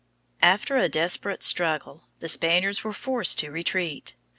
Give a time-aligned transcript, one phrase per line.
[0.41, 4.15] After a desperate struggle, the Spaniards were forced to retreat.